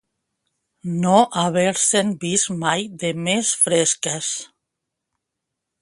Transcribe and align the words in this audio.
No 1.03 1.17
haver-se'n 1.41 2.09
vist 2.25 2.49
mai 2.63 2.89
de 3.05 3.13
més 3.29 3.53
fresques. 3.67 4.35